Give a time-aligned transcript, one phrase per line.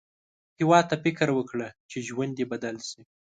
[0.59, 3.01] هیواد ته فکر وکړه، چې ژوند دې بدل شي